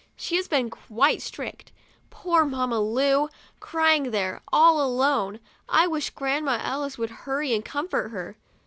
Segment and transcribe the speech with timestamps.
[0.15, 1.71] She has been quite strict.
[2.09, 3.29] Poor Mamma Lu!
[3.59, 5.39] crying in there, all alone.
[5.69, 8.35] I wish Grandma Ellis would hurry and comfort her.